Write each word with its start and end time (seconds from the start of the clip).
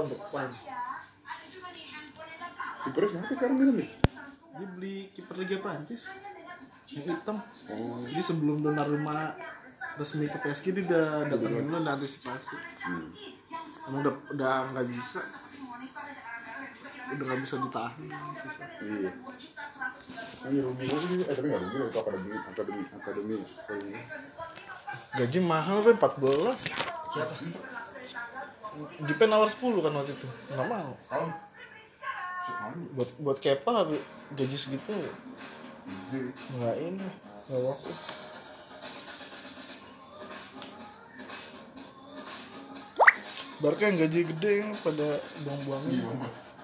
tahun 0.00 0.16
depan 0.16 0.48
kipernya 2.80 3.08
siapa 3.12 3.32
sekarang 3.36 3.56
Milan 3.60 3.76
nih 3.76 3.90
dia 4.60 4.68
beli 4.76 5.08
kiper 5.16 5.40
Liga 5.40 5.56
Prancis. 5.62 6.12
Yang 6.90 7.16
hitam. 7.16 7.38
Oh. 7.70 8.02
Jadi 8.04 8.20
sebelum 8.20 8.60
Donnarumma 8.60 9.32
resmi 9.96 10.26
ke 10.28 10.36
PSG 10.42 10.76
dia 10.76 10.84
udah 10.90 11.06
datengin 11.32 11.64
dulu 11.70 11.80
udah 11.80 11.94
antisipasi. 11.96 12.56
Hmm. 12.84 13.08
emang 13.88 14.00
udah 14.04 14.14
udah 14.36 14.54
nggak 14.74 14.86
bisa. 14.90 15.22
Udah 17.14 17.24
nggak 17.24 17.40
bisa 17.40 17.54
ditahan. 17.62 17.92
Susah. 18.36 18.68
iya. 18.84 19.12
Ini 20.50 20.58
rugi 20.60 20.84
rugi 20.92 21.16
eh 21.24 21.34
tapi 21.38 21.46
nggak 21.46 21.62
rugi 21.62 21.76
itu 21.80 21.98
akademi 22.02 22.30
akademi 22.36 22.82
akademi. 22.90 23.34
Akademi 23.38 23.96
gaji 25.10 25.38
mahal 25.42 25.82
kan 25.82 25.94
14 25.98 26.54
siapa 27.10 27.34
Jupe 29.04 29.24
nawar 29.26 29.48
10 29.50 29.58
kan 29.82 29.92
waktu 29.94 30.12
itu. 30.14 30.28
Nggak 30.54 30.66
mau. 30.70 30.90
Buat 32.94 33.10
buat 33.18 33.38
Kepa 33.38 33.70
harus 33.84 34.00
gaji 34.34 34.56
segitu. 34.58 34.94
Nggak 36.58 36.76
ini 36.78 37.06
nggak 37.50 37.62
waktu 37.66 37.90
Barca 43.60 43.84
yang 43.92 43.98
gaji 44.00 44.20
gede 44.24 44.52
yang 44.64 44.72
pada 44.80 45.20
buang-buangin. 45.44 45.92
Iya 45.92 46.08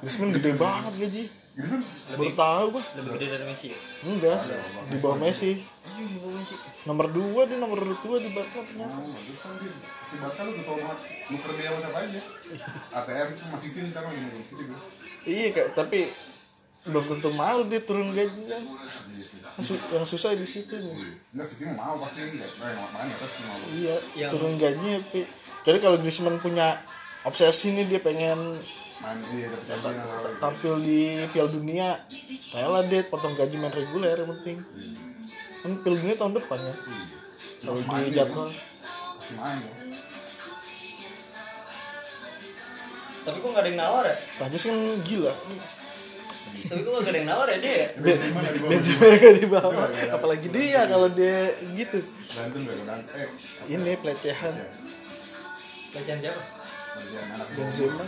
Griezmann 0.01 0.32
gede 0.32 0.51
banget 0.57 0.93
gaji. 0.96 1.23
Baru 2.16 2.32
tahu 2.37 2.65
gua. 2.77 2.82
lebih 3.01 3.10
gede 3.16 3.27
dari 3.32 3.45
Messi 3.48 3.66
ya? 3.73 3.79
Enggak 4.04 4.41
di 4.93 4.96
bawah 5.01 5.18
Messi. 5.20 5.60
Iya 5.60 6.04
di 6.09 6.16
bawah 6.20 6.37
Messi. 6.41 6.57
Nomor 6.88 7.07
2 7.12 7.48
dia 7.48 7.59
nomor 7.60 7.80
2 7.84 8.01
di 8.01 8.30
Barca 8.32 8.60
ternyata. 8.65 8.96
Dia 8.96 9.37
si 10.09 10.15
Barca 10.20 10.41
lu 10.45 10.57
tau 10.65 10.77
banget 10.77 11.01
nuker 11.26 11.52
dia 11.58 11.68
sama 11.74 11.78
siapa 11.82 11.98
aja? 12.06 12.20
ATM 12.95 13.28
cuma 13.34 13.56
City 13.59 13.78
nih 13.82 13.90
sekarang 13.90 14.12
ini 14.14 14.40
City 14.46 14.62
gue 14.66 14.80
iya 15.26 15.48
kayak 15.51 15.70
tapi 15.74 16.06
belum 16.87 17.04
tentu 17.10 17.28
mau 17.34 17.66
dia 17.66 17.82
turun 17.82 18.14
gaji 18.14 18.42
kan. 18.46 18.62
Iya 18.62 19.74
yang 19.90 20.06
susah 20.06 20.38
di 20.38 20.46
situ. 20.46 20.78
Nih 20.78 21.18
enggak 21.34 21.46
City 21.51 21.66
mah 21.66 21.74
mau 21.74 21.98
pasti 21.98 22.23
enggak. 22.23 22.46
Nah 22.62 22.66
yang 22.70 22.80
makanya 22.86 23.14
atas 23.18 23.32
mau. 23.42 23.59
Iya 23.74 23.96
Yang- 24.14 24.32
turun 24.38 24.52
gajinya 24.54 24.96
tapi 25.02 25.20
jadi 25.66 25.78
kalau 25.82 25.96
Griezmann 25.98 26.38
punya 26.38 26.78
obsesi 27.26 27.74
nih 27.74 27.90
dia 27.90 27.98
pengen 27.98 28.38
main 29.02 29.18
iya 29.34 29.51
apa 29.51 29.90
tampil 30.38 30.79
di 30.79 31.26
Piala 31.34 31.51
Dunia. 31.51 31.88
Kayalah 32.54 32.86
dia 32.86 33.02
potong 33.10 33.34
gaji 33.34 33.58
main 33.58 33.74
reguler 33.74 34.14
yang 34.14 34.30
penting. 34.38 34.62
Kan 35.66 35.70
Piala 35.82 35.96
Dunia 35.98 36.14
tahun 36.14 36.32
depan 36.38 36.58
ya. 36.62 36.74
Kalau 37.66 37.82
di 37.82 38.14
dia, 38.14 38.23
jadwal. 38.23 38.54
Masih 39.18 39.36
main 39.42 39.58
ya 39.58 39.85
tapi 43.27 43.43
kok 43.43 43.49
nggak 43.51 43.65
ada 43.66 43.71
yang 43.74 43.80
nawar 43.82 44.05
ya? 44.07 44.16
Prancis 44.38 44.63
kan 44.71 44.79
gila. 45.02 45.35
Tapi 46.71 46.80
kok 46.80 46.91
nggak 46.95 47.10
ada 47.10 47.19
yang 47.19 47.29
nawar 47.29 47.46
ya 47.51 47.59
dia 47.59 47.74
ya? 47.74 47.88
Benzema 48.71 49.07
nggak 49.10 49.35
di 49.35 49.46
bawah 49.51 49.87
apalagi 50.15 50.46
dia 50.55 50.87
kalau 50.87 51.10
dia 51.10 51.51
gitu. 51.74 51.99
Eh 51.99 53.74
ini 53.74 53.99
pelecehan. 53.99 54.54
Ya 54.54 54.66
pelecehan 55.91 56.19
siapa? 56.23 56.43
Benzema. 57.59 58.07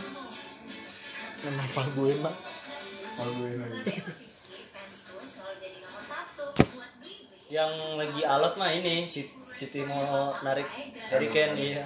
Sama 1.38 1.64
Valbuena. 1.74 2.32
Gue 3.18 3.50
lagi 3.58 3.78
yang 7.48 7.72
lagi 7.96 8.22
alot 8.22 8.54
mah 8.60 8.70
ini 8.70 9.08
Si- 9.08 9.26
City 9.48 9.82
mau 9.82 10.30
narik 10.44 10.68
Harry 11.10 11.28
Kane 11.32 11.56
iya 11.56 11.82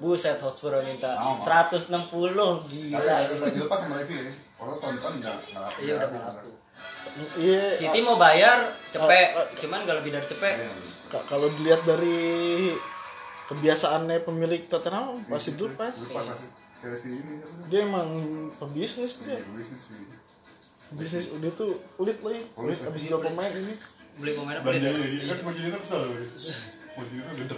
buset 0.00 0.36
Hotspur 0.36 0.72
minta 0.80 1.12
Mau, 1.14 1.36
mau. 1.36 1.38
160 1.38 1.92
tapi 1.92 2.80
gila 2.88 2.98
udah 2.98 3.48
dilepas 3.50 3.78
sama 3.78 3.94
Levy 3.96 4.16
ya. 4.16 4.32
Kalau 4.54 4.74
tahun 4.76 4.94
depan 4.96 5.12
enggak 5.14 5.38
iya 5.78 5.92
udah 5.94 6.08
laku 6.10 6.50
iya 7.36 7.62
City 7.70 8.00
mau 8.00 8.16
bayar 8.16 8.58
cepet 8.88 9.28
Ah, 9.30 9.40
ah. 9.40 9.46
cuman 9.54 9.78
gak 9.82 9.96
lebih 9.98 10.10
dari 10.10 10.26
cepet 10.26 10.54
Iya, 10.58 10.72
Ka- 11.06 11.26
kalau 11.26 11.48
dilihat 11.50 11.82
dari 11.82 12.70
kebiasaannya 13.46 14.22
pemilik 14.22 14.62
Tottenham 14.64 15.18
pasti 15.26 15.52
lupa 15.52 15.90
pasti. 15.90 16.06
Kayak 16.80 16.96
si 16.96 17.08
ini 17.12 17.32
apa 17.36 17.50
sih? 17.50 17.66
dia 17.68 17.80
emang 17.82 18.08
pebisnis 18.56 19.26
dia. 19.26 19.36
Iya, 19.36 19.42
bisnis 20.92 21.26
udah 21.28 21.50
tuh 21.52 21.76
pelit 21.98 22.18
lagi. 22.22 22.40
Pelit 22.48 22.78
abis 22.80 23.00
jual 23.04 23.20
pemain 23.20 23.52
ini. 23.52 23.74
Beli 24.16 24.32
pemain 24.32 24.56
apa 24.56 24.64
Belanja 24.64 24.88
ya? 24.88 25.02
ini 25.02 25.24
kan 25.26 25.36
cuma 25.36 25.50
kita 25.52 25.76
kesel 25.76 25.98
loh 26.00 26.14
mau 26.90 27.04
udah 27.04 27.56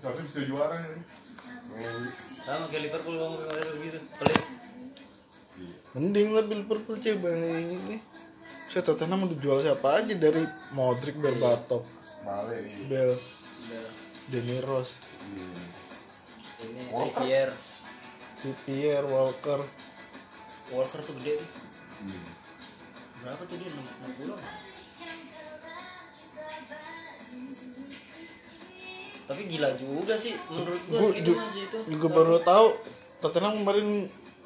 harusnya 0.00 0.24
bisa 0.30 0.40
juara 0.46 0.76
ya. 0.78 0.90
Sama 2.44 2.64
kayak 2.72 2.82
Liverpool 2.88 3.16
ngomong 3.18 3.40
gitu 3.82 3.98
pelit. 4.18 4.44
Mending 5.96 6.28
lah 6.36 6.44
Liverpool 6.46 6.96
coba 6.96 7.28
ini 7.34 7.98
saya 8.68 8.84
Tottenham 8.84 9.24
udah 9.24 9.38
jual 9.40 9.58
siapa 9.64 10.04
aja 10.04 10.12
dari 10.14 10.44
Modric 10.76 11.16
Berbatov 11.16 11.82
Bell 12.86 13.16
Udah. 13.16 13.88
Deni 14.28 14.60
Rose. 14.60 15.00
Ini 16.60 16.92
Walker. 16.92 17.16
Trippier. 17.16 17.48
Trippier 18.36 19.02
Walker. 19.08 19.60
Walker 20.68 21.00
tuh 21.00 21.14
gede. 21.16 21.40
Tuh 21.40 21.46
Iya. 21.98 22.20
berapa 23.24 23.42
tuh 23.42 23.56
dia? 23.58 23.70
60 23.72 24.67
tapi 29.28 29.44
gila 29.46 29.68
juga 29.76 30.16
sih 30.16 30.32
menurut 30.48 30.80
gua 30.88 30.98
Gua 30.98 31.08
segitu 31.12 31.32
masih 31.36 31.62
itu. 31.62 31.78
juga 31.86 32.06
baru 32.08 32.40
tahu 32.40 32.66
Tottenham 33.18 33.54
kemarin 33.56 33.88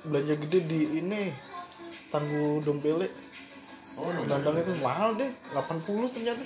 belanja 0.03 0.34
gede 0.37 0.59
di 0.65 0.81
ini 0.98 1.31
Tangguh 2.09 2.59
Dombele 2.60 3.06
oh 3.94 4.10
Dandang 4.25 4.59
itu 4.59 4.75
mahal 4.78 5.15
deh 5.15 5.31
80 5.54 6.10
ternyata. 6.10 6.42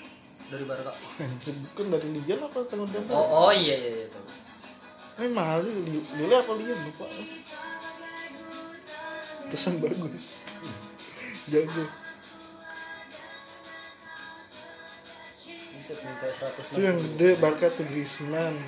Dari 0.47 0.63
Barca 0.63 0.93
bukan 0.93 1.87
dari 1.97 2.09
Liga 2.13 2.35
apa 2.39 2.59
Tangguh 2.63 2.87
Dombele 2.87 3.11
oh 3.11 3.49
oh 3.49 3.51
iya 3.51 3.75
iya 3.75 3.91
iya 3.97 4.09
tuh 4.09 4.25
Eh 5.17 5.33
mahal 5.33 5.65
sih, 5.65 5.73
Li- 5.73 6.09
Lille 6.15 6.37
apa 6.37 6.53
Liga 6.53 6.77
lupa. 6.77 7.09
Terusan 9.47 9.81
bagus. 9.81 10.37
Jago 11.51 11.89
bisa 15.87 16.03
minta 16.03 16.27
100 16.27 16.75
Itu 16.75 16.81
yang 16.83 16.99
gede 16.99 17.39
Barca 17.39 17.71
tuh 17.71 17.87
Griezmann 17.87 18.59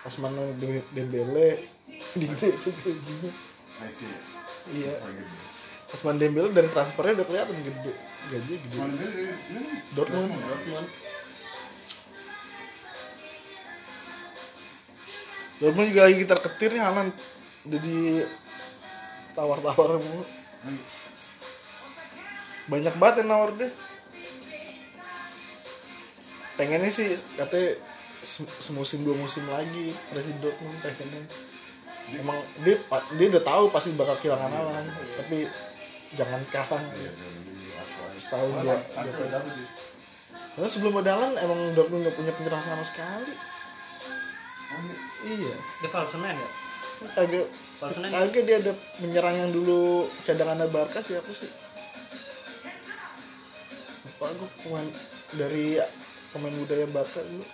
Pas 0.00 0.16
mana 0.20 0.40
Dem- 0.60 0.88
Dembele. 0.92 1.64
Gede 2.20 2.48
tuh 2.60 2.72
kayak 2.84 2.98
gini. 3.04 3.28
Messi 3.80 4.04
ya? 4.04 4.20
Iya. 4.72 4.94
Pas 5.88 6.00
mana 6.04 6.16
Dembele 6.20 6.52
dari 6.56 6.68
transfernya 6.68 7.20
udah 7.20 7.26
kelihatan 7.28 7.56
gede 7.60 7.92
Gaji 8.32 8.54
gede. 8.56 8.76
Dortmund. 9.92 10.32
Dortmund 10.32 10.88
Dortmund. 15.60 15.92
Juga 15.92 16.00
lagi 16.08 16.16
gitar 16.20 16.40
ketir 16.40 16.70
nih 16.76 16.84
Udah 17.64 17.80
di 17.80 17.98
Tawar-tawar 19.36 20.00
mulu. 20.00 20.24
Banyak 22.68 22.94
banget 22.96 23.24
yang 23.24 23.28
nawar 23.28 23.52
deh 23.52 23.72
Pengennya 26.54 26.90
sih 26.90 27.10
katanya 27.34 27.74
se- 28.22 28.54
semusim 28.62 29.02
dua 29.02 29.18
musim 29.18 29.42
lagi 29.50 29.90
Presiden 30.10 30.38
Dortmund 30.38 30.78
pengennya. 30.80 31.22
Emang 32.14 32.36
dia, 32.62 32.76
dia 33.16 33.26
udah 33.32 33.42
tahu 33.42 33.64
pasti 33.72 33.96
bakal 33.96 34.14
kehilangan 34.20 34.50
Haaland 34.52 34.88
Tapi 34.92 35.48
jangan 36.14 36.40
sekarang. 36.44 36.84
Iya, 36.94 37.10
dari 37.10 37.66
apa 37.74 38.02
ya. 38.12 38.18
Setahun 38.20 38.50
dua 38.54 38.76
dia. 38.76 39.68
Karena 40.54 40.68
sebelum 40.70 40.94
ada 41.02 41.10
Haaland 41.16 41.34
emang 41.42 41.60
Dortmund 41.74 42.06
gak 42.06 42.14
punya 42.14 42.32
penyerang 42.36 42.62
sama 42.62 42.84
sekali. 42.86 43.34
Oh, 44.74 44.80
iya. 44.86 44.96
Iya. 45.34 45.56
Dia 45.82 45.90
false 45.90 46.16
nine 46.20 46.38
ya? 46.38 46.50
Kagak 47.18 47.46
nine 47.98 48.14
kagak 48.14 48.42
dia 48.46 48.56
ada 48.62 48.72
menyerang 49.02 49.34
yang 49.34 49.50
dulu 49.50 50.06
cadangan 50.22 50.62
Barca 50.70 51.02
siapa 51.02 51.26
sih? 51.34 51.50
Lupa 54.04 54.26
gue 54.30 54.48
pemain 54.62 54.88
dari 55.34 55.80
pemain 56.34 56.52
budaya 56.58 56.86
Barca 56.90 57.22
dulu. 57.22 57.46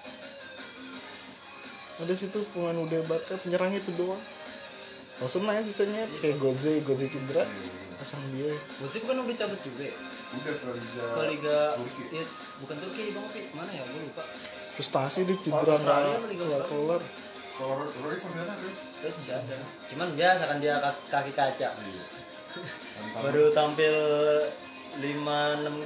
Ada 2.00 2.14
situ 2.16 2.40
pemain 2.56 2.74
budaya 2.80 3.04
Barca 3.04 3.36
penyerangnya 3.36 3.84
itu 3.84 3.92
doang. 4.00 4.20
Langsung 5.20 5.44
main 5.44 5.60
sisanya 5.60 6.08
kayak 6.24 6.40
Goze 6.40 6.80
Goze 6.80 7.04
cedera 7.12 7.44
pasang 8.00 8.24
dia. 8.32 8.56
Gojek 8.80 9.04
kan 9.04 9.20
udah 9.20 9.36
cabut 9.36 9.60
juga 9.60 9.84
ya? 9.84 9.96
Udah 10.32 10.54
ke 10.56 10.68
Liga 10.72 11.04
ke 11.04 11.22
Liga 11.28 11.58
Turki. 11.76 12.04
ya, 12.16 12.24
bukan 12.64 12.76
Turki 12.80 13.02
bang 13.12 13.26
mana 13.52 13.70
ya? 13.76 13.84
Gue 13.84 14.00
lupa. 14.08 14.24
Frustasi 14.80 15.28
dia 15.28 15.36
cedera 15.44 15.72
Australia 15.76 16.16
nggak 16.24 16.40
kelar 16.40 16.64
kelar 16.64 17.02
kalau 17.60 17.84
Royce 18.08 18.24
masih 18.24 18.40
ada 18.40 18.54
Royce 18.56 18.82
terus 19.04 19.14
bisa 19.20 19.32
ada. 19.36 19.56
Cuman 19.92 20.08
biasa 20.16 20.42
kan 20.48 20.56
dia 20.64 20.74
kaki, 20.80 21.32
kaca 21.36 21.68
iya. 21.76 22.04
Baru 23.28 23.52
tampil 23.52 23.94
5-6 25.04 25.04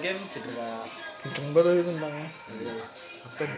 game 0.06 0.20
cedera 0.30 0.86
kenceng 1.24 1.56
banget 1.56 1.72
tapi 1.72 1.82
tentangnya 1.88 2.28
kapten. 3.24 3.50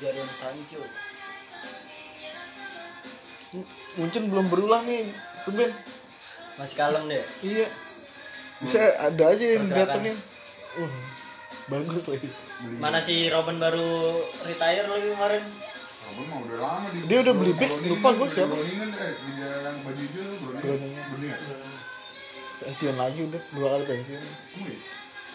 Jadon 0.00 0.30
Sancho. 0.34 0.82
Mungkin 4.00 4.22
belum 4.32 4.46
berulang 4.48 4.82
nih 4.88 5.06
tuh 5.44 5.52
Ben 5.52 5.70
masih 6.56 6.76
kalem 6.76 7.04
deh. 7.08 7.24
Iya. 7.44 7.66
Bisa 8.62 8.78
ada 8.98 9.24
aja 9.34 9.44
yang 9.58 9.66
datengin. 9.68 10.16
Uh, 10.78 10.92
bagus 11.68 12.08
lagi. 12.08 12.28
Beli- 12.62 12.80
mana 12.80 12.98
si 13.02 13.26
Robin 13.28 13.58
baru 13.58 14.16
retire 14.46 14.86
lagi 14.88 15.08
kemarin 15.12 15.44
Abang 16.12 16.26
mah 16.28 16.38
udah 16.44 16.58
lama 16.60 16.86
di 16.92 16.98
Dia 17.08 17.18
udah 17.20 17.34
beli 17.34 17.52
Groningen, 17.56 17.88
lupa 17.88 18.08
gua 18.12 18.20
beli 18.20 18.34
siapa. 18.34 18.52
Groningen, 18.52 18.90
eh 18.92 19.12
di 19.16 19.32
yang 19.40 19.76
baju 19.80 20.02
hijau 20.04 20.24
Groningen. 20.44 20.92
Groningen. 21.08 21.40
Pensiun 22.62 22.94
lagi 22.94 23.20
udah 23.26 23.42
dua 23.50 23.68
kali 23.72 23.84
pensiun 23.88 24.22
iya. 24.22 24.74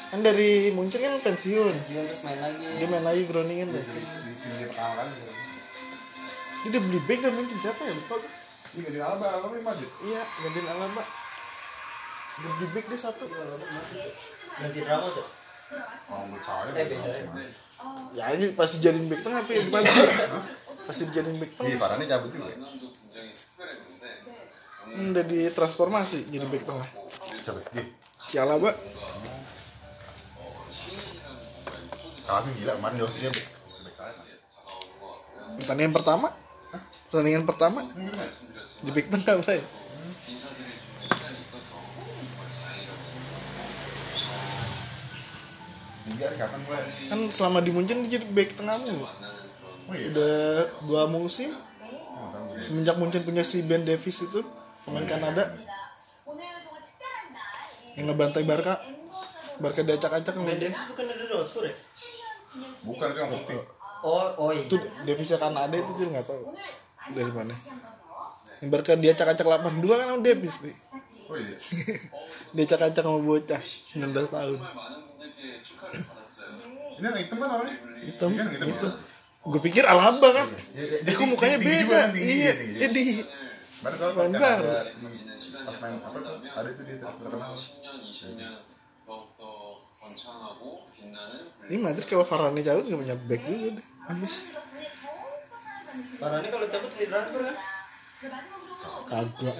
kan 0.08 0.20
dari 0.24 0.72
Munchen 0.72 1.04
kan 1.04 1.20
pensiun 1.20 1.76
pensiun 1.76 2.04
terus 2.08 2.24
main 2.24 2.40
lagi 2.40 2.64
dia 2.64 2.88
main 2.88 3.04
lagi 3.04 3.28
Groningen 3.28 3.68
Di 3.68 3.76
pensiun 3.76 4.04
di 4.24 4.32
tim 4.38 4.52
dia 4.56 4.68
pertama 4.72 4.94
kali. 4.96 5.12
dia 5.12 6.70
udah 6.72 6.82
beli 6.88 7.00
back 7.04 7.20
dan 7.20 7.34
Munchen 7.36 7.58
siapa 7.60 7.82
ya 7.84 7.94
lupa 7.94 8.16
gua. 8.16 8.32
Iya 8.72 8.82
ganti 8.86 9.00
Alba, 9.02 9.26
Alba 9.34 9.48
ini 9.52 9.64
maju. 9.66 9.88
iya 10.06 10.22
gantiin 10.24 10.68
Alaba 10.68 11.04
udah 12.38 12.52
beli 12.56 12.68
back 12.72 12.86
dia 12.88 13.00
satu 13.02 13.24
ganti 13.28 14.80
Ramos 14.86 15.16
ya 15.18 15.26
Oh, 16.08 16.24
menurut 16.24 16.48
saya 16.48 16.72
Eh. 16.80 17.67
Beda. 17.78 18.18
ya 18.18 18.34
ini 18.34 18.46
pasti 18.52 18.76
jadiin 18.78 19.06
back 19.06 19.22
tengah 19.22 19.40
apa 19.40 19.52
ya 19.52 19.62
gimana 19.62 19.90
pasti 20.84 21.04
dijadiin 21.06 21.38
back 21.38 21.52
Iya, 21.52 21.58
tengah 21.60 21.78
Farhannya 21.78 22.06
cabut 22.06 22.30
juga. 22.32 22.48
ya? 22.48 22.58
Hmm, 24.88 25.12
udah 25.12 25.26
ditransformasi 25.26 26.18
jadi 26.28 26.46
back 26.46 26.64
tengah 26.64 26.88
Cabut. 27.40 27.64
Iya. 27.72 27.84
si 28.24 28.36
Alaba 28.36 28.72
Kami 32.28 32.50
gila, 32.56 32.76
kemarin 32.76 32.96
di 32.96 33.04
Austria 33.04 33.32
back. 33.32 33.48
Back 33.88 33.96
kanan. 33.96 34.16
pertandingan 35.58 35.94
pertama 35.94 36.28
Hah? 36.68 36.82
pertandingan 37.08 37.44
pertama 37.46 37.80
di 38.78 38.90
back 38.92 39.08
tengah 39.08 39.36
Bray. 39.40 39.62
Liga 39.64 40.67
kapan 46.16 46.60
mulai? 46.64 46.84
kan 47.12 47.20
selama 47.28 47.60
di 47.60 47.72
Munchen 47.76 48.00
dia 48.06 48.20
jadi 48.20 48.26
back 48.32 48.56
tengah 48.56 48.80
mulu. 48.80 49.04
Oh 49.88 49.96
iya. 49.96 50.08
udah 50.12 50.38
dua 50.88 51.04
musim. 51.12 51.52
Oh, 51.52 52.48
semenjak 52.64 52.96
Munchen 52.96 53.24
punya 53.24 53.44
si 53.44 53.64
Ben 53.64 53.84
Davis 53.84 54.24
itu 54.24 54.40
pemain 54.88 55.04
Kanada. 55.04 55.52
Yang 57.98 58.06
ngebantai 58.14 58.44
Barca. 58.46 58.78
Barca 59.58 59.82
diacak-acak 59.82 60.34
Ben 60.38 60.46
sama 60.46 60.54
Davis 60.54 60.82
bukan 60.94 61.04
dari 61.10 61.26
Roscoe 61.28 61.66
ya? 61.66 61.74
Bukan 62.86 63.08
itu 63.10 63.20
yang 63.20 63.32
putih. 63.34 63.60
oh 64.06 64.26
oh 64.38 64.50
iya. 64.54 64.64
Itu 64.70 64.78
Davisnya 65.04 65.38
Kanada 65.42 65.76
itu 65.76 65.92
dia 65.98 66.08
nggak 66.14 66.26
tahu. 66.30 66.44
Dari 67.12 67.32
mana? 67.34 67.56
Yang 68.62 68.70
Barca 68.70 68.94
diacak-acak 68.96 69.46
82 69.46 70.00
kan 70.00 70.08
sama 70.14 70.22
Davis 70.24 70.56
Pi. 70.62 70.72
Oh 71.28 71.36
iya. 71.36 71.58
diacak-acak 72.56 73.04
sama 73.04 73.20
bocah 73.20 73.62
19 73.62 74.14
tahun 74.14 74.60
Ini 76.98 77.06
yang 77.06 77.18
hitam 77.18 77.38
kan 77.38 77.50
awalnya? 77.52 77.76
hitam 78.00 78.30
Iya 78.30 78.38
kan 78.38 78.48
hitam. 78.50 78.68
itu 78.70 78.88
gue 79.48 79.62
pikir 79.64 79.84
Alaba 79.86 80.30
kan 80.34 80.48
Iya, 80.74 80.84
iya. 80.84 80.98
dia 81.06 81.14
kok 81.14 81.24
mukanya 81.26 81.58
beda 81.58 81.86
kan, 81.88 82.10
iya 82.14 82.52
tinggi. 82.52 82.80
eh, 82.80 82.90
di 82.90 83.04
Baru 83.78 83.96
kalau 83.96 84.14
pas 84.14 84.28
kan 84.28 84.60
baru. 84.60 84.70
di 84.98 85.08
pas 85.62 85.78
main 85.80 85.96
apa 85.98 86.18
tuh? 86.18 86.36
Ada 86.52 86.70
tuh 86.74 86.84
dia 86.84 86.96
terkenal. 86.98 87.54
ini 91.68 91.78
Madrid 91.78 92.06
kalau 92.06 92.24
Varane 92.24 92.62
cabut 92.62 92.84
nggak 92.86 93.00
punya 93.02 93.18
back 93.20 93.42
juga 93.44 93.68
deh 93.76 93.86
habis 94.08 94.34
ini 96.18 96.48
kalau 96.48 96.68
cabut 96.68 96.92
free 96.92 97.06
transfer 97.06 97.42
kan 97.44 97.56
kagak 99.08 99.56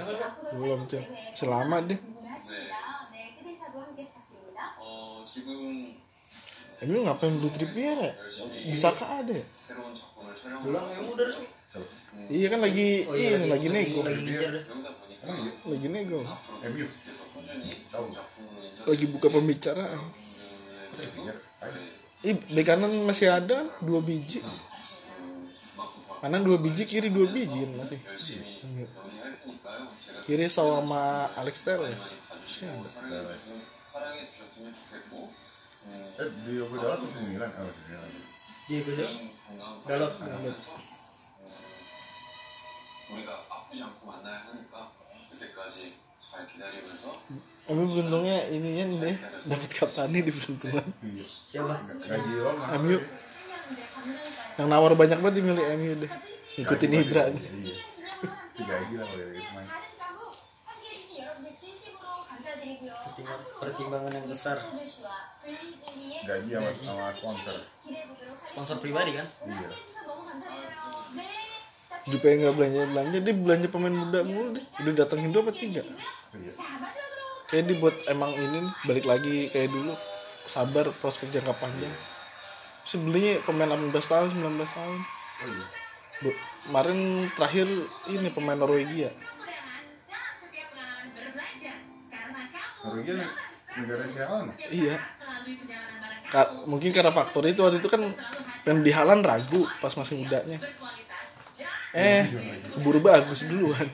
belum 0.54 0.82
cel 0.88 1.04
selama 1.34 1.78
deh 1.84 2.00
Emang 6.78 7.10
ngapain 7.10 7.34
beli 7.42 7.50
Trippier 7.50 7.98
ya? 7.98 8.14
Bisa 8.70 8.94
kah 8.94 9.26
ada 9.26 9.34
ya? 9.34 9.46
pulang 10.62 10.86
yang 10.92 11.06
udah 11.12 11.26
resmi 11.28 11.48
Iya 12.28 12.48
kan 12.50 12.60
lagi 12.64 13.06
oh 13.06 13.14
iya 13.14 13.38
ini 13.38 13.48
lagi 13.52 13.68
nego, 13.70 14.02
lagi 14.02 14.26
deh 14.26 14.64
Emang 15.22 15.38
iya? 15.44 15.52
lagi 15.70 15.88
nego, 15.92 16.20
MU. 16.66 16.88
Tahu. 17.92 18.08
lagi 18.88 19.06
buka 19.12 19.28
pembicaraan. 19.28 20.00
Ih, 22.26 22.36
bek 22.58 22.66
kanan 22.66 22.92
masih 23.06 23.30
ada 23.30 23.62
kan? 23.62 23.68
dua 23.84 24.00
biji. 24.02 24.42
Kanan 26.24 26.42
dua 26.42 26.58
biji, 26.58 26.88
kiri 26.90 27.12
dua 27.14 27.30
biji 27.30 27.68
kan 27.68 27.72
masih. 27.86 28.00
Iya. 28.02 28.88
Kiri 30.26 30.48
sama 30.50 31.30
Alex. 31.38 31.68
Siapa? 31.68 32.88
Eh, 36.23 36.29
di 36.49 36.53
Opo 36.65 36.75
Dalot 36.81 37.05
masih 37.05 37.21
di 37.21 37.37
Milan. 37.37 37.51
Oh, 37.61 37.69
di 37.69 37.83
Milan. 37.93 38.11
Diego 38.71 38.91
sih 38.97 39.05
Dalot 39.85 40.13
우리가 43.13 43.45
아프지 43.45 43.83
않고 43.85 44.07
만나야 44.09 44.49
하니까 44.49 44.93
그때까지 45.29 46.01
잘 46.17 46.49
기다리면서 46.49 47.21
Tapi 47.63 47.79
beruntungnya 47.79 48.49
ininya 48.49 48.85
deh 49.05 49.17
dapat 49.47 49.71
kapani 49.71 50.25
di 50.25 50.33
peruntungan. 50.33 50.83
Iya. 51.05 51.25
siapa 51.25 51.77
Gaji 52.01 52.33
lo 52.41 52.51
mahal. 52.57 52.81
MU 52.81 52.99
yang 54.57 54.69
nawar 54.73 54.93
banyak 54.97 55.21
banget 55.21 55.45
dimilih 55.45 55.65
MU 55.77 55.93
deh. 56.01 56.11
Ikutin 56.57 56.89
Gaji 56.91 57.05
Ibra. 57.05 57.23
banyak. 57.29 57.45
Iya. 57.45 57.75
Si 58.57 58.63
gaji 58.65 58.95
lah 58.97 59.07
kalau 59.07 59.21
dari 59.21 59.41
pemain. 59.45 59.69
Pertimbangan- 62.58 63.46
pertimbangan 63.60 64.12
yang 64.14 64.28
besar 64.28 64.58
Gaji 66.20 66.50
sama, 66.52 66.70
sama 66.74 67.06
sponsor. 67.10 67.56
sponsor 68.44 68.76
pribadi 68.78 69.12
kan 69.14 69.28
Iya. 69.44 69.70
Jupe 72.08 72.28
nggak 72.30 72.56
belanja 72.56 72.82
belanja 72.88 73.18
dia 73.20 73.36
belanja 73.36 73.68
pemain 73.68 73.92
muda 73.92 74.24
mulu 74.24 74.56
deh. 74.56 74.64
Udah 74.80 74.94
datengin 74.98 75.30
dua 75.30 75.44
apa 75.44 75.52
tiga. 75.54 75.84
Iya. 76.34 76.54
Kayak 77.48 77.66
dibuat 77.70 77.96
emang 78.08 78.32
ini 78.34 78.60
nih, 78.60 78.74
balik 78.86 79.06
lagi 79.06 79.48
kayak 79.48 79.72
dulu 79.72 79.92
sabar 80.46 80.88
prospek 80.94 81.28
jangka 81.30 81.52
panjang. 81.54 81.92
Sebelumnya 82.84 83.40
pemain 83.42 83.68
18 83.68 83.92
tahun 84.06 84.28
19 84.34 84.40
tahun. 84.70 85.00
Oh 85.38 85.48
iya. 85.48 85.66
Bu- 86.18 86.40
Kemarin 86.64 87.00
terakhir 87.32 87.68
ini 88.08 88.28
pemain 88.30 88.56
Norwegia. 88.56 89.12
Nih, 93.18 93.30
negara 93.78 94.06
sialan. 94.06 94.46
Iya. 94.70 94.96
Ka- 96.28 96.52
mungkin 96.66 96.92
karena 96.92 97.10
faktor 97.10 97.44
itu 97.46 97.60
waktu 97.62 97.78
itu 97.78 97.88
kan 97.88 98.02
pengen 98.62 98.84
beli 98.84 98.92
Haaland 98.92 99.24
ragu 99.24 99.64
pas 99.80 99.94
masih 99.94 100.18
mudanya. 100.18 100.58
Eh, 101.94 102.24
keburu 102.74 103.00
bagus 103.00 103.48
duluan. 103.48 103.88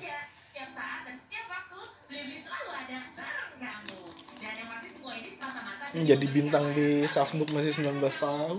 Jadi 5.93 6.25
bintang 6.25 6.73
di 6.73 7.05
Salzburg 7.05 7.53
masih 7.53 7.69
19 7.71 8.01
tahun. 8.17 8.57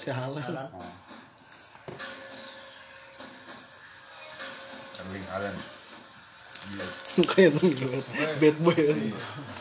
Si 0.00 0.08
Haaland. 0.08 0.48
Erling 4.96 5.26
Haaland. 5.28 5.58
Mukanya 7.12 7.48
tuh 7.52 7.68
gila. 7.68 7.98
Bad 8.38 8.56
boy. 8.58 8.76
Iya. 8.76 9.16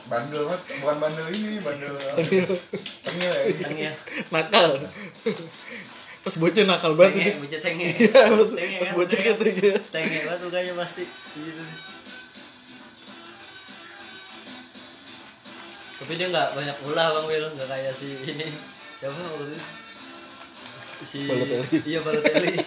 Bandel 0.07 0.41
banget, 0.43 0.61
bukan 0.79 0.95
bandel 0.99 1.27
ini, 1.31 1.59
bandel 1.59 1.95
tengil 1.95 2.47
ya. 3.31 3.33
tengnya 3.63 3.91
Nakal. 4.27 4.71
Pas 6.21 6.35
bocah 6.37 6.63
nakal 6.63 6.93
banget 6.93 7.17
tengnya 7.17 7.31
ini. 7.31 7.41
bocah 7.41 7.59
tengnya 7.59 7.87
Iya, 7.89 8.21
pas, 8.77 8.85
kan, 8.85 8.93
bocah 8.93 9.17
tengnya. 9.17 9.33
katanya. 9.33 9.71
tengnya 9.89 10.19
banget 10.27 10.39
mukanya 10.43 10.73
pasti 10.77 11.03
gitu 11.33 11.61
sih 11.63 11.79
tapi 15.97 16.17
dia 16.17 16.27
nggak 16.27 16.49
banyak 16.57 16.77
ulah 16.83 17.07
bang 17.13 17.25
Will 17.29 17.45
nggak 17.53 17.69
kayak 17.69 17.93
si 17.93 18.17
ini 18.25 18.47
siapa 18.97 19.13
waktu 19.13 19.53
itu 19.53 19.59
si 21.01 21.19
Balotelli. 21.25 21.77
iya 21.85 21.99
Balotelli 22.01 22.57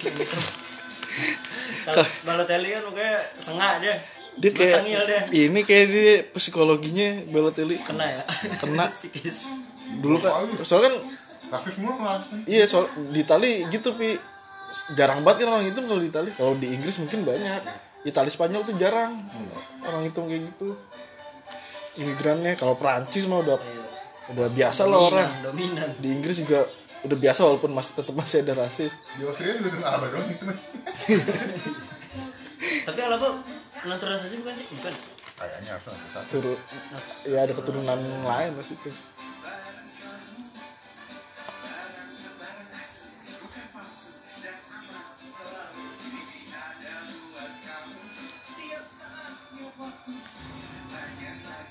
Balotelli 2.26 2.68
kan 2.70 2.82
mukanya 2.86 3.16
sengak 3.38 3.72
dia 3.82 3.94
Dia 4.34 4.50
kayak 4.50 4.82
ini 5.30 5.60
kayak 5.62 5.86
dia 5.86 6.14
psikologinya 6.28 7.22
Balotelli 7.28 7.78
kena 7.80 8.02
ya? 8.04 8.22
Kena. 8.58 8.90
Dulu 10.02 10.16
kan 10.18 10.32
soalnya 10.60 10.90
kan 10.90 10.96
Tapi 11.44 11.68
semua 11.70 11.92
kelas. 11.94 12.22
iya 12.44 12.64
soal 12.64 12.88
di 13.10 13.20
Itali 13.20 13.68
gitu 13.68 13.94
pi. 13.94 14.18
Jarang 14.92 15.22
banget 15.22 15.46
kan 15.46 15.54
orang 15.54 15.70
itu 15.70 15.78
kalau 15.78 16.00
di 16.00 16.10
Itali. 16.10 16.30
Kalau 16.34 16.54
di 16.56 16.66
Inggris 16.66 16.98
mungkin 16.98 17.22
banyak. 17.22 17.62
Itali 18.02 18.26
Spanyol 18.26 18.64
tuh 18.64 18.74
jarang. 18.74 19.22
Orang 19.80 20.02
itu 20.02 20.18
kayak 20.18 20.42
gitu. 20.50 20.74
Imigrannya 21.94 22.58
kalau 22.58 22.74
Prancis 22.74 23.24
mah 23.24 23.38
udah 23.38 23.54
Iya. 23.54 23.82
udah 24.34 24.46
biasa 24.50 24.82
lah 24.84 24.98
orang. 24.98 25.30
dominan. 25.44 25.44
Dominan 25.46 25.88
di 26.00 26.08
Inggris 26.10 26.42
juga 26.42 26.66
udah 27.04 27.14
biasa 27.14 27.40
walaupun 27.44 27.70
masih 27.70 27.92
tetap 27.94 28.14
masih 28.16 28.42
ada 28.42 28.56
rasis. 28.58 28.96
Di 29.14 29.22
Austria 29.22 29.54
juga 29.54 29.68
dengan 29.70 29.86
Alaba 29.86 30.06
doang 30.10 30.26
gitu 30.26 30.44
men 30.44 30.58
tapi 32.84 33.00
Alaba 33.00 33.28
naturalisasi 33.84 34.40
bukan 34.40 34.54
sih? 34.56 34.66
Bukan. 34.72 34.92
Kayaknya 35.34 35.70
harus 35.76 35.86
satu. 35.88 36.28
Turun 36.30 36.58
ya 37.28 37.40
ada 37.44 37.52
keturunan 37.56 38.00
lain 38.24 38.52
maksudnya 38.54 38.92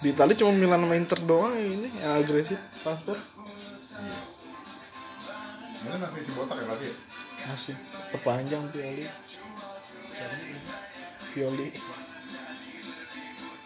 di 0.04 0.12
Itali 0.12 0.36
cuma 0.36 0.52
Milan 0.52 0.84
sama 0.84 0.96
Inter 1.00 1.20
doang 1.24 1.56
yang 1.56 1.80
ini 1.80 1.88
yang 2.04 2.20
agresif 2.20 2.60
transfer 2.84 3.16
ini 5.84 5.96
masih 5.96 6.22
si 6.28 6.32
botak 6.36 6.60
ya 6.60 6.66
berarti 6.68 6.86
ya? 6.92 6.96
masih 7.44 7.76
perpanjang 8.12 8.64
Pioli. 8.72 9.06
Pioli 11.32 11.68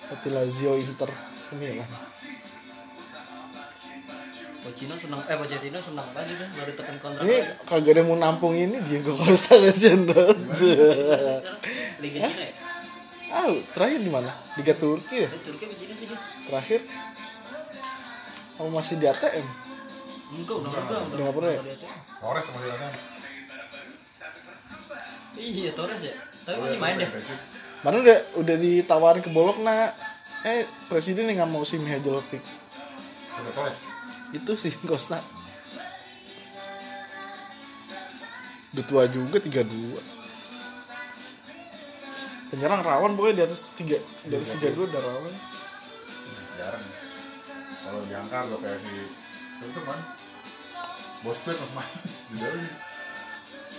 Berarti 0.08 0.30
Lazio 0.32 0.74
Inter. 0.80 1.12
Milan 1.56 1.88
Pochettino 4.60 5.00
senang 5.00 5.24
eh 5.32 5.38
Pochettino 5.40 5.80
senang 5.80 6.08
banget 6.12 6.36
itu 6.36 6.46
baru 6.60 6.72
tekan 6.76 6.96
kontrak 7.00 7.24
ini 7.24 7.40
ada 7.40 7.88
yang 7.88 8.04
mau 8.12 8.20
nampung 8.20 8.52
ini 8.52 8.84
Diego 8.84 9.16
Costa 9.16 9.56
legend. 9.56 10.12
Sekarang 10.12 11.40
Liga 12.04 12.20
Cina 12.28 12.44
ya? 12.44 12.54
Ah 13.32 13.48
terakhir 13.72 14.04
di 14.04 14.12
mana? 14.12 14.36
Liga 14.60 14.76
Turki 14.76 15.24
ya? 15.24 15.30
Eh, 15.32 15.40
Turki 15.40 15.64
apa 15.72 15.76
Cina 15.80 15.94
sih 15.96 16.12
dia? 16.12 16.20
Terakhir. 16.52 16.84
Kamu 18.60 18.70
masih 18.76 19.00
di 19.00 19.08
ATM 19.08 19.48
enggak 20.28 20.56
udah 20.60 20.68
enggak 20.68 20.84
udah 20.84 21.00
Udah 21.08 21.24
nggak 21.24 21.36
pernah 21.40 21.52
ya? 21.56 21.62
Torres 22.20 22.44
sama 22.44 22.60
Zidane 22.60 23.00
iya 25.38 25.72
Torres 25.72 26.02
ya? 26.04 26.16
Tapi 26.44 26.58
masih 26.60 26.80
main 26.82 26.96
deh 27.00 27.10
mana 27.86 28.02
udah 28.02 28.18
udah 28.42 28.56
ditawarin 28.58 29.22
ke 29.22 29.30
Bolok 29.30 29.62
nah 29.62 29.94
eh 30.46 30.66
presiden 30.90 31.30
yang 31.30 31.46
nggak 31.46 31.52
mau 31.52 31.66
Simi 31.66 31.90
Hajelovic 31.90 32.42
Udah 33.38 33.54
Torres 33.54 33.80
itu 34.34 34.52
sih 34.58 34.74
Costa 34.90 35.22
udah 38.78 38.86
tua 38.86 39.10
juga 39.10 39.42
32 39.42 40.18
penyerang 42.52 42.82
rawan 42.84 43.16
pokoknya 43.18 43.44
di 43.44 43.44
atas 43.44 43.68
tiga 43.76 44.00
di 44.24 44.34
atas 44.34 44.56
32 44.56 44.88
udah 44.88 45.02
rawan. 45.04 45.34
Jarang. 46.58 46.86
Kalau 47.88 48.02
diangkat 48.08 48.44
lo 48.52 48.58
kayak 48.60 48.80
si 48.80 48.96
itu 49.68 49.80
kan 49.84 50.00
bos 51.26 51.40
gue 51.44 51.54
dalam. 52.40 52.66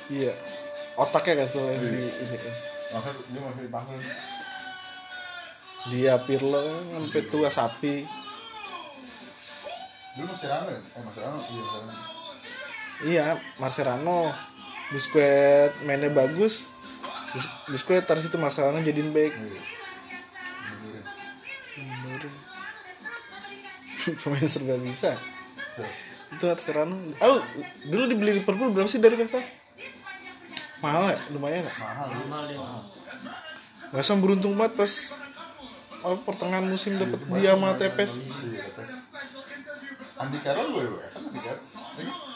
Iya. 0.09 0.33
Otaknya 0.99 1.45
kan 1.45 1.49
soalnya 1.49 1.79
di 1.87 2.11
ini 2.11 2.37
kan. 2.37 2.55
Dia 3.29 3.41
masih 3.45 3.63
dipanggil. 3.69 4.01
Dia 5.89 6.15
Pirlo 6.21 6.65
sampai 6.89 7.23
tua 7.29 7.49
sapi. 7.49 7.95
Dulu 10.17 10.27
masih 10.27 10.49
Rano 10.49 10.69
ya? 10.69 10.81
Eh 10.81 11.03
iya 13.07 13.27
masih 13.57 13.83
Rano 13.87 14.33
iya 14.33 14.35
Busquets 14.91 15.77
mainnya 15.85 16.11
bagus. 16.11 16.73
Bus- 17.31 17.55
Busquets 17.69 18.09
taruh 18.09 18.25
situ 18.25 18.41
jadiin 18.83 19.13
back. 19.13 19.37
Iya. 19.37 19.61
Mundurin. 21.79 22.35
pemain 24.25 24.49
serba 24.49 24.81
bisa. 24.81 25.13
Tuh. 25.77 25.87
itu 26.29 26.45
Marcerano 26.45 26.93
oh 27.25 27.41
dulu 27.89 28.05
dibeli 28.05 28.37
Liverpool 28.37 28.69
berapa 28.69 28.85
sih 28.85 29.01
dari 29.01 29.17
Ham 29.17 29.41
mahal 30.79 31.05
ya 31.09 31.19
lumayan 31.31 31.63
ya 31.63 31.73
mahal. 31.75 32.07
Dia 32.09 32.27
mahal 32.27 32.45
dia 32.47 32.59
West 33.91 34.11
Ham 34.11 34.21
beruntung 34.21 34.55
banget 34.55 34.77
pas 34.77 34.93
oh, 36.03 36.17
pertengahan 36.21 36.65
musim 36.65 36.95
dapat 36.97 37.19
dia 37.33 37.53
sama 37.53 37.75
Tepes. 37.75 38.13
iya 38.21 38.63
Andi 40.19 40.39
Carroll 40.41 40.69
gue 40.71 40.85
ya 40.99 41.09
sama 41.09 41.29
Andi 41.29 41.41
Carroll 41.41 41.67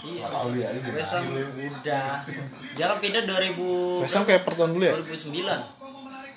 Iya. 0.03 0.27
Ini 0.75 1.71
udah. 1.71 2.07
Kan 2.75 2.99
pindah 2.99 3.23
2000 3.23 4.03
West 4.03 4.15
Ham 4.17 4.25
kayak 4.27 4.43
Everton 4.43 4.75
dulu 4.75 4.83
ya? 4.83 4.95
2009 4.99 5.83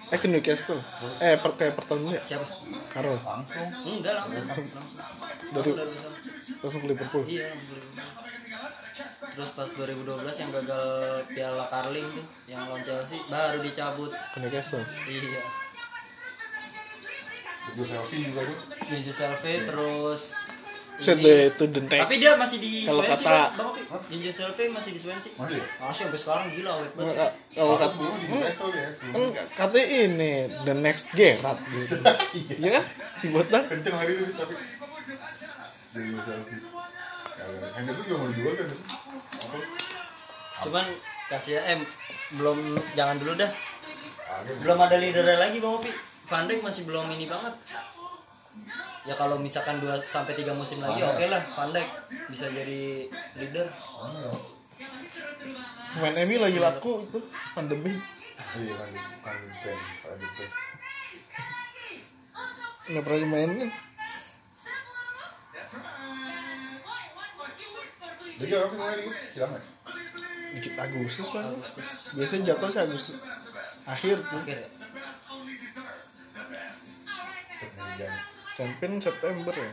eh 0.05 0.19
ke 0.21 0.27
Newcastle. 0.29 0.77
Eh 1.17 1.33
per 1.41 1.57
kayak 1.57 1.73
Everton 1.73 1.97
dulu 2.05 2.13
ya? 2.13 2.21
Siapa? 2.21 2.45
Karol. 2.93 3.17
Langsung. 3.17 3.65
Enggak 3.89 4.13
langsung. 4.21 4.45
Langsung. 4.45 4.65
Dari- 5.49 5.73
Langsung 5.73 5.77
Ham. 5.81 6.61
langsung 6.61 6.79
ke 6.79 6.87
Liverpool. 6.93 7.23
Iya 7.25 7.45
langsung 7.49 7.73
West 7.73 7.97
Ham. 7.97 8.13
Terus 9.35 9.51
pas 9.51 9.67
2012 9.67 10.23
yang 10.23 10.51
gagal 10.55 10.87
piala 11.27 11.65
Carling 11.67 12.07
tuh 12.15 12.25
yang 12.47 12.63
lawan 12.63 12.79
Chelsea 12.79 13.19
baru 13.27 13.59
dicabut. 13.59 14.11
Ke 14.11 14.37
Newcastle 14.39 14.83
iya. 15.11 15.43
Gue 17.75 17.83
selfie 17.83 18.31
juga 18.31 18.41
tuh. 18.45 18.57
Ginger 18.87 19.15
Selve 19.15 19.53
terus 19.67 20.21
Set 20.95 21.19
the 21.19 21.67
next. 21.91 22.07
tapi 22.07 22.23
dia 22.23 22.39
masih 22.39 22.63
di 22.63 22.87
Kalau 22.87 23.03
Swansea 23.03 23.51
kata-? 23.51 23.67
Ginger 24.07 24.31
Selve 24.31 24.63
masih 24.71 24.91
di 24.95 24.99
Swansea. 25.03 25.31
Masih 25.35 25.59
ya? 25.59 25.65
Masih 25.83 26.01
sampai 26.07 26.19
sekarang 26.23 26.47
gila 26.55 26.71
awet 26.79 26.91
banget. 26.95 27.15
Kalau 27.19 27.31
Kalau 27.51 27.75
kata 27.75 27.95
Newcastle 28.31 28.69
dia 28.71 28.79
kan 28.79 28.93
sebelumnya 28.95 29.43
katanya 29.59 29.85
ini 29.91 30.33
the 30.63 30.75
next 30.77 31.11
Gerrard 31.11 31.59
gitu. 31.67 31.99
Iya. 32.63 32.79
Kan? 32.79 32.83
Si 33.19 33.25
botak. 33.27 33.63
kenceng 33.67 33.95
hari 33.99 34.13
itu 34.15 34.31
tapi. 34.39 34.55
Gue 35.95 36.21
selfie 36.23 36.74
Henderson 37.75 38.03
juga 38.07 38.17
mau 38.23 38.29
dijual 38.31 38.53
kan 38.55 38.67
apa 39.35 39.57
cuman 40.65 40.85
kasih 41.27 41.59
eh 41.59 41.79
belum 42.39 42.57
jangan 42.95 43.19
dulu 43.19 43.33
dah 43.35 43.51
Kagak. 43.51 44.57
belum 44.63 44.77
ada 44.79 44.95
leadernya 44.97 45.37
lagi 45.37 45.57
bang 45.59 45.75
Opi 45.75 45.91
Van 46.25 46.43
Dijk 46.49 46.59
masih 46.63 46.83
belum 46.87 47.05
ini 47.13 47.27
banget 47.27 47.53
ya 49.05 49.13
kalau 49.13 49.37
misalkan 49.37 49.77
2 49.77 50.07
sampai 50.07 50.33
3 50.33 50.55
musim 50.55 50.81
lagi 50.81 51.03
oke 51.03 51.25
lah 51.27 51.43
Van 51.53 51.69
Dijk 51.75 51.89
bisa 52.31 52.49
jadi 52.49 53.11
leader 53.37 53.67
ya? 53.67 54.33
Main 55.95 56.15
Emi 56.19 56.35
lagi 56.35 56.59
laku 56.59 57.07
itu 57.07 57.19
Beek. 57.55 57.99
Iya 58.59 58.75
pen. 59.23 59.39
Nggak 62.91 63.03
pernah 63.07 63.19
dimainin. 63.23 63.71
Liga 68.35 68.67
kapan 68.67 68.75
mulai 68.75 68.95
nih? 68.99 69.07
Silang 69.31 69.51
ya? 69.55 69.61
Dikit 70.55 70.75
Agustus 70.75 71.27
kan. 71.31 71.55
Biasanya 72.19 72.43
jatuh 72.51 72.67
sih 72.67 72.81
Agustus. 72.83 73.15
Akhir 73.87 74.19
tuh. 74.19 74.39
akhir 74.43 74.59
ya. 77.95 78.11
Champion 78.55 78.99
September 78.99 79.55
ya. 79.55 79.71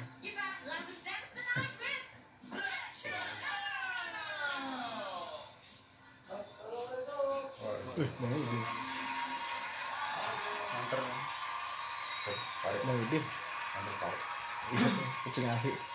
Wih. 7.93 8.09
Nanti 8.09 8.41
Set, 12.23 12.39
tarik, 12.63 12.81
Bang 12.87 13.03
Udin. 13.03 13.25
ambil 13.75 13.95
tarik. 13.99 14.23
Kucing 15.27 15.47
ahli. 15.51 15.92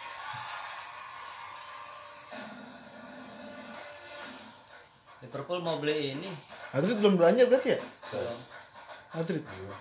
Liverpool 5.20 5.60
mau 5.60 5.78
beli 5.78 6.14
ini 6.14 6.30
Madrid 6.70 6.98
belum 6.98 7.16
belanja 7.16 7.44
berarti 7.46 7.74
ya? 7.74 7.80
Belum. 8.08 8.38
Madrid. 9.10 9.42
Iya. 9.42 9.74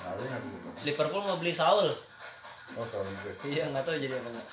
Nah. 0.00 0.40
Liverpool 0.82 1.22
mau 1.22 1.36
beli 1.36 1.52
Saul 1.52 1.90
Oh, 2.70 2.86
gue. 2.86 3.34
iya 3.50 3.66
nggak 3.66 3.82
tahu 3.82 3.98
jadi 3.98 4.14
apa 4.14 4.28
enggak 4.30 4.48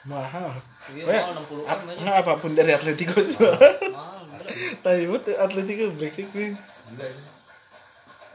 Mahal. 0.00 0.50
Iya, 0.88 1.02
mahal 1.04 1.32
60 1.36 1.66
ap- 1.66 1.76
an 1.76 1.86
aja. 1.86 1.98
nggak 1.98 2.18
apa 2.20 2.32
pun 2.36 2.50
dari 2.52 2.72
Atletico 2.72 3.18
itu. 3.20 3.36
mahal. 3.36 4.22
Tapi 4.86 5.04
buat 5.04 5.26
Atletico 5.28 5.90
brengsek 5.92 6.30
nih. 6.30 6.54
Gila 6.54 7.04
ini. 7.04 7.22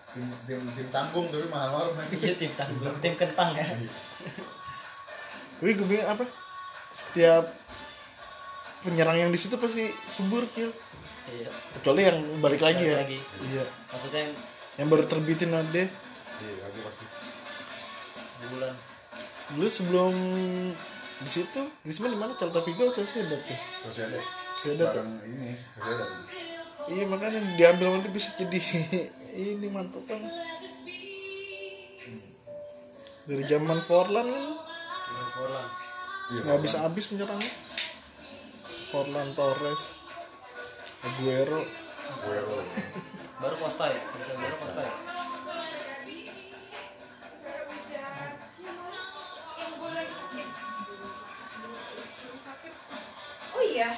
Tim, 0.06 0.26
tim, 0.46 0.62
tim 0.70 0.88
tanggung 0.90 1.28
tapi 1.28 1.44
mahal-mahal 1.46 1.92
iya 2.14 2.32
tim 2.34 2.48
tanggung 2.54 2.96
tim 3.00 3.16
kentang 3.16 3.52
ya 3.52 3.68
Tapi 5.56 5.72
gue 5.74 5.84
bilang 5.86 6.08
apa? 6.10 6.24
Setiap 6.90 7.44
penyerang 8.86 9.18
yang 9.18 9.30
di 9.30 9.40
situ 9.40 9.58
pasti 9.58 9.90
subur 10.08 10.46
kill. 10.48 10.70
iya 11.28 11.50
Kecuali 11.74 12.06
yang 12.06 12.22
balik 12.38 12.62
lagi 12.62 12.86
Balik 12.86 12.94
ya. 12.94 12.98
lagi. 13.02 13.20
Iya. 13.44 13.64
maksudnya 13.90 14.20
yang 14.22 14.34
Yang 14.76 14.88
baru 14.88 15.04
terbitin 15.06 15.52
Ade. 15.52 15.84
Iya, 16.36 16.54
lagi 16.62 16.80
pasti. 16.80 17.06
bulan 18.46 18.74
Dulu 19.48 19.68
sebelum 19.68 20.14
di 21.16 21.30
situ, 21.32 21.62
Griezmann 21.82 22.12
di 22.12 22.20
mana? 22.20 22.34
Celta 22.34 22.60
Vigo 22.60 22.90
Sociedad 22.90 23.40
tuh. 23.40 23.56
Terus 23.56 23.98
ada. 24.04 24.20
Sociedad 24.54 24.88
tuh. 24.92 25.06
Ini, 25.24 25.50
Sociedad. 25.72 26.10
Iya 26.86 27.04
makanya 27.08 27.40
diambil 27.56 27.98
dia 27.98 28.12
bisa 28.12 28.30
jadi 28.36 28.60
ini 29.56 29.68
mantap 29.70 30.06
kan. 30.06 30.22
Dari 33.26 33.42
zaman 33.44 33.82
Forlan 33.82 34.28
kan 34.28 34.46
Liverpool 35.10 35.50
Iya, 36.26 36.42
nggak 36.42 36.62
bisa 36.62 36.78
habis 36.82 37.06
penyerangnya. 37.06 37.52
Forlan 38.96 39.36
Torres 39.36 39.92
Aguero 41.04 41.60
Aguero 42.16 42.64
baru 43.44 43.56
Costa 43.60 43.92
ya? 43.92 44.00
Bisa 44.16 44.32
baru 44.40 44.56
Costa 44.56 44.88
ya? 44.88 44.96
Oh 53.52 53.64
iya. 53.68 53.92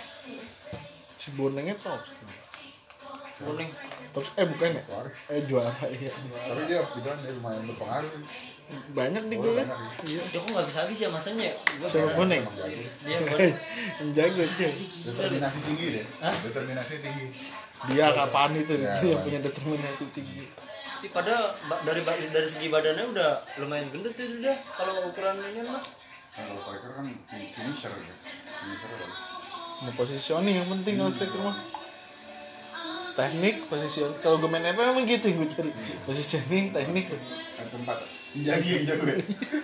Si 1.14 1.30
Bonengnya 1.38 1.78
top 1.78 2.02
kuning 3.38 3.70
top 4.18 4.26
eh 4.34 4.46
bukan 4.50 4.82
ya? 4.82 4.84
Eh 5.30 5.46
juara 5.46 5.86
iya 5.94 6.10
tapi 6.50 6.62
dia 6.66 6.82
bilang 6.82 7.22
dia 7.22 7.38
lumayan 7.38 7.70
berpengaruh 7.70 8.14
banyak 8.68 9.24
di 9.28 9.36
gue 9.38 9.52
banyak, 9.54 9.78
iya. 10.04 10.22
Dia 10.28 10.40
kok 10.40 10.50
nggak 10.50 10.68
bisa 10.68 10.80
habis 10.84 10.98
ya 10.98 11.08
masanya? 11.08 11.52
Gue 11.56 11.88
emang 11.88 12.44
jago 13.08 13.36
dia 13.38 13.56
yang 13.98 14.10
jago 14.12 14.42
aja 14.42 14.68
determinasi 15.08 15.60
tinggi 15.64 15.86
deh. 15.94 16.06
Hah? 16.20 16.36
determinasi 16.44 16.96
tinggi. 17.00 17.26
Dia 17.88 18.06
kapan 18.12 18.50
itu 18.58 18.74
Ya, 18.76 18.92
dia 18.94 19.08
yang 19.08 19.22
punya 19.22 19.40
determinasi 19.40 20.04
tinggi? 20.12 20.44
Tapi 20.98 21.08
padahal 21.14 21.46
ba- 21.70 21.82
dari 21.86 22.02
dari 22.28 22.48
segi 22.50 22.68
badannya 22.68 23.06
udah 23.08 23.30
lumayan 23.58 23.88
gendut 23.88 24.12
itu 24.12 24.36
udah 24.38 24.58
kalau 24.74 25.06
ukuran 25.06 25.38
ini 25.46 25.62
mah. 25.64 25.80
Kalau 26.34 26.58
striker 26.58 26.92
kan 26.92 27.06
fin- 27.06 27.50
finisher 27.50 27.90
ya 27.90 28.14
finisher 28.46 28.92
kan 28.92 29.10
mau 29.78 29.94
positioning 29.94 30.56
yang 30.56 30.68
penting 30.68 30.98
kalau 30.98 31.10
striker 31.10 31.38
mah 31.40 31.56
teknik 33.18 33.66
position 33.66 34.14
kalau 34.22 34.38
gue 34.38 34.46
main 34.46 34.62
apa 34.70 34.94
emang 34.94 35.10
gitu 35.10 35.26
yang 35.34 35.42
gue 35.42 35.50
cari 35.50 35.72
positioning 36.06 36.70
teknik. 36.70 37.10
Tempat 37.58 37.98
Injagi 38.38 38.70
yang 38.70 38.86
jago 38.94 39.06
ya 39.10 39.18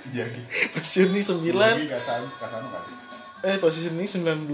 Injagi 0.09 0.41
positioning 0.73 1.21
9 1.21 1.45
Injagi 1.45 1.87
Kasano 1.93 2.27
Kasano 2.41 2.67
kan 2.73 2.83
eh 3.43 3.59
positioning 3.61 4.09
19 4.09 4.49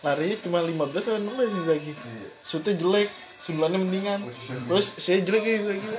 larinya 0.00 0.36
cuma 0.40 0.64
15 0.64 0.96
atau 0.96 1.20
16 1.20 1.28
nih 1.28 1.64
Zagi 1.68 1.92
iya. 1.92 2.28
Shootnya 2.40 2.72
jelek 2.80 3.12
sebelumnya 3.36 3.76
mendingan. 3.76 4.24
Terus 4.68 4.96
saya 4.96 5.20
jelek 5.20 5.44
ya 5.44 5.60
lagi 5.60 5.84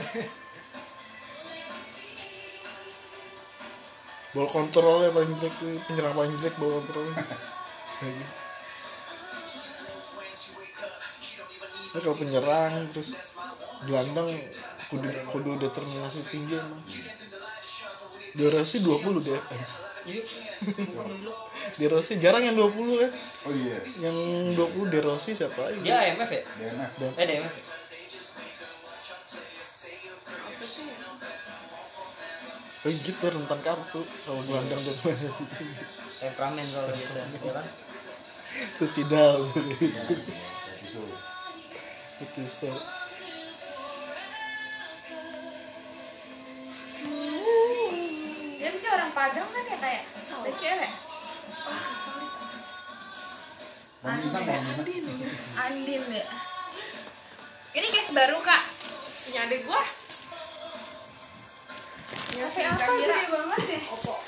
ball 4.32 4.48
kontrolnya 4.48 5.12
paling 5.12 5.36
jelek 5.38 5.54
penyerang 5.86 6.16
paling 6.18 6.34
jelek 6.42 6.56
ball 6.58 6.82
kontrolnya 6.82 7.14
Zagi. 8.02 8.41
Nah, 11.92 12.00
kalau 12.00 12.16
penyerang 12.16 12.88
terus 12.96 13.20
gelandang 13.84 14.32
kudu 14.88 15.08
kudu 15.32 15.52
determinasi 15.60 16.24
tinggi 16.32 16.56
emang 16.56 16.80
durasi 18.36 18.80
20 18.80 19.28
deh 19.28 19.42
iya 20.08 20.24
De 21.80 21.86
Rossi 21.88 22.16
jarang 22.20 22.44
yang 22.44 22.56
20 22.56 22.96
ya 22.96 23.10
oh 23.48 23.54
iya 23.56 23.80
yang 24.08 24.18
20 24.56 24.92
De 24.92 25.00
Rossi 25.04 25.32
siapa 25.36 25.68
lagi 25.68 25.84
dia 25.84 26.00
AMF 26.12 26.32
ya 26.32 26.44
DNF 26.60 26.92
eh 27.20 27.26
DMF 27.28 27.56
ya? 27.56 27.66
Oh 32.82 32.90
gitu 32.90 33.26
rentan 33.30 33.62
kartu 33.62 34.02
kalau 34.26 34.42
gelandang 34.48 34.82
determinasi 34.82 35.44
tinggi 35.54 35.84
temperamen 36.20 36.66
kalau 36.72 36.90
biasa 36.92 37.18
ya 37.20 37.52
kan 37.52 37.68
itu 38.52 38.86
tidak 38.96 39.32
So 42.22 42.70
dia 48.62 48.70
bisa 48.70 48.88
orang 48.94 49.10
Padang 49.10 49.50
kan 49.50 49.66
ya 49.66 49.78
kayak 49.82 50.04
ada 50.30 50.52
cewek? 50.54 50.92
Mau 54.06 54.14
minta 54.22 54.38
mau 54.38 54.74
minta. 54.86 55.30
Andin. 55.66 56.02
Ya. 56.14 56.26
Ini 57.74 57.88
case 57.90 58.14
baru 58.14 58.38
kak. 58.46 58.64
Punya 59.26 59.42
adik 59.50 59.66
gua. 59.66 59.82
Ya, 62.38 62.46
saya 62.54 62.70
apa 62.78 62.86
gede 63.02 63.22
banget 63.34 63.62
ya? 63.66 63.80
Opo. 63.98 64.14
Oh. 64.14 64.22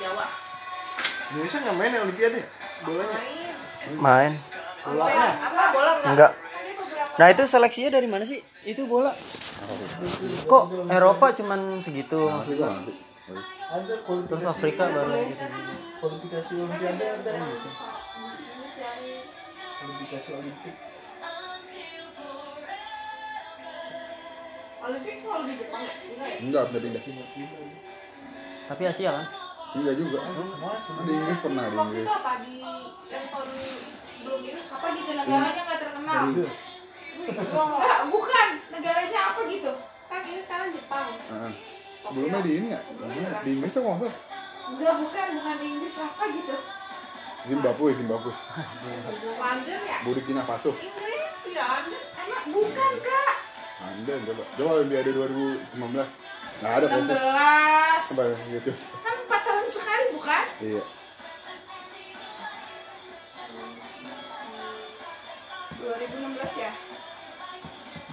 Jawa. 0.00 0.26
Indonesia 1.32 1.58
nggak 1.60 1.76
main 1.76 1.92
ya 1.92 2.00
Olimpiade? 2.08 2.40
Bolanya 2.84 3.18
Main. 4.00 4.32
main 4.32 4.53
bolanya 4.84 5.28
Apa 5.48 5.62
bola 5.72 5.92
enggak? 6.04 6.32
nah 7.14 7.30
itu 7.30 7.46
seleksinya 7.46 7.94
dari 7.94 8.10
mana 8.10 8.26
sih? 8.26 8.42
Itu 8.66 8.90
bola. 8.90 9.14
Kok 10.44 10.92
Eropa 10.92 11.32
cuman 11.32 11.80
segitu? 11.80 12.26
Kualifikasi 12.26 14.26
terus 14.28 14.44
Afrika 14.44 14.84
baru. 14.90 15.14
Gitu 15.24 15.46
kualifikasi 16.04 16.52
Olimpiade 16.60 17.04
ada. 17.16 17.32
Kualifikasi 19.80 20.28
Olimpik. 20.36 20.76
Olimpik 24.84 25.16
selalu 25.16 25.48
di 25.48 25.54
Jepang 25.64 25.80
ya? 25.80 25.96
Enggak 26.44 26.76
ya? 26.76 26.84
enggak 26.84 26.92
pindah. 27.08 27.28
Tapi 28.68 28.82
Asia 28.84 29.16
kan? 29.16 29.24
Enggak 29.80 29.96
juga. 29.96 30.28
Semua 30.28 30.76
semua. 30.76 31.08
Di 31.08 31.12
Inggris 31.16 31.40
pernah 31.40 31.64
di 31.64 31.72
Waktu 31.72 31.88
Inggris. 31.88 32.04
itu 32.04 32.12
apa? 32.12 32.32
Di 32.44 32.52
yang 33.08 33.24
tahun? 33.32 33.48
Apa 34.70 34.86
gitu 34.92 35.10
negaranya 35.12 35.62
nggak 35.64 35.80
terkenal? 35.80 36.22
Enggak, 37.14 38.00
bukan. 38.10 38.48
Negaranya 38.72 39.20
apa 39.30 39.40
gitu? 39.46 39.70
Kan 40.08 40.20
ini 40.24 40.40
sekarang 40.42 40.68
Jepang. 40.72 41.06
Heeh. 41.16 41.52
sebelumnya 42.04 42.40
di 42.44 42.52
ini 42.52 42.66
nggak 42.68 42.82
di 43.40 43.50
Inggris 43.50 43.72
tuh 43.72 43.80
nggak 43.80 43.96
salah 43.96 44.12
Enggak, 44.64 44.94
bukan. 45.00 45.26
Bukan 45.40 45.54
di 45.56 45.66
Inggris 45.72 45.94
apa 45.96 46.24
gitu? 46.28 46.56
Zimbabwe 47.44 47.92
Zimbabwe 47.92 48.32
London 49.36 49.80
ya? 49.84 49.98
Burkina 50.00 50.42
Faso 50.48 50.72
Inggris 50.72 51.36
ada. 51.52 51.96
Emang 52.24 52.44
bukan 52.56 52.92
kak. 53.04 53.34
anda 53.84 54.14
coba 54.24 54.42
coba 54.56 54.70
Olimpiade 54.80 55.10
2015 55.12 55.76
nggak 56.64 56.72
ada 56.72 56.86
kan 56.88 57.00
16 57.04 58.08
coba 58.08 58.22
ya 58.48 58.60
Kan 59.04 59.16
4 59.28 59.44
tahun 59.44 59.66
sekali 59.68 60.04
bukan? 60.16 60.44
iya 60.64 60.82
2016 66.54 66.60
ya? 66.60 66.72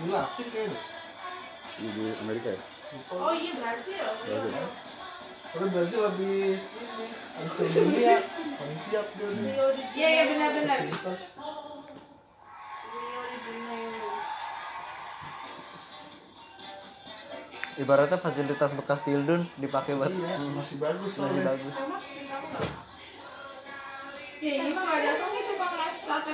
dilatih 0.02 0.46
kayaknya 0.50 0.80
di, 1.78 1.88
di 1.88 2.04
Amerika 2.20 2.50
ya 2.50 2.62
Oh 3.08 3.32
iya 3.32 3.56
Brazil. 3.56 4.04
Brazil. 4.20 4.68
Kalau 5.48 5.68
Brazil 5.70 6.02
habis 6.06 6.60
ini 6.60 7.06
habis 7.38 7.52
ke 7.54 7.64
dunia 7.72 8.18
paling 8.52 8.80
siap 8.82 9.08
dia 9.16 9.30
Iya 9.94 10.08
iya 10.10 10.24
benar-benar. 10.28 10.80
Ibaratnya 17.74 18.20
fasilitas 18.20 18.76
bekas 18.76 19.00
Pildun 19.02 19.48
dipakai 19.56 19.96
buat 19.96 20.12
Iya, 20.12 20.36
masih 20.52 20.78
bagus 20.78 21.14
masih 21.14 21.24
soalnya. 21.24 21.44
bagus? 21.48 21.74
Ya 24.42 24.52
ini 24.58 24.74
mah 24.74 24.84
nggak 24.84 25.02
datang 25.06 25.30
nih 25.32 25.44
tukang 25.48 25.74
nasi 25.78 26.02
sate 26.02 26.34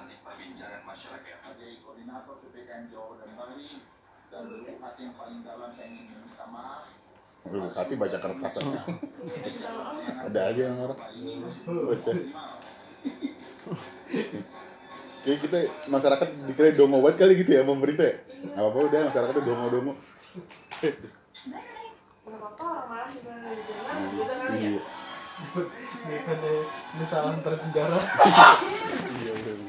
masyarakat. 1.01 1.33
sebagai 1.41 1.71
koordinator 1.81 2.35
PPKM 2.37 2.85
Jawa 2.93 3.13
dan 3.17 3.29
Bali 3.33 3.71
dan 4.29 4.43
dari 4.45 4.77
hati 4.77 5.01
yang 5.09 5.15
paling 5.17 5.39
dalam 5.41 5.69
saya 5.73 5.87
ingin 5.89 6.05
meminta 6.13 6.45
maaf 6.45 6.85
Aduh, 7.41 7.73
Kati 7.73 7.97
baca 7.97 8.21
kertas 8.21 8.61
aja. 8.61 8.85
Ada 10.29 10.53
aja 10.53 10.61
yang 10.69 10.77
orang 10.77 10.93
baca. 11.89 12.11
Kayak 15.25 15.39
kita 15.41 15.59
masyarakat 15.89 16.27
dikira 16.45 16.77
dongo 16.77 17.01
banget 17.01 17.17
kali 17.17 17.33
gitu 17.41 17.49
ya 17.57 17.65
pemerintah 17.65 18.05
ya. 18.05 18.15
Gak 18.45 18.61
apa-apa 18.61 18.77
udah 18.93 18.99
masyarakatnya 19.09 19.41
dongo-dongo. 19.41 19.93
Kenapa 22.21 22.45
apa 22.45 22.61
orang 22.61 22.85
malah 22.93 23.09
juga 23.09 23.31
nggak 23.41 23.53
didengar 23.57 23.95
gitu 24.05 24.21
kali 24.37 24.53
ya? 24.53 24.69
Iya. 24.69 24.81
Bukan 26.05 26.37
deh, 26.45 26.61
ini 26.69 27.05
salah 27.09 27.33
antar 27.33 27.57
negara. 27.57 27.97
Iya. 29.17 29.60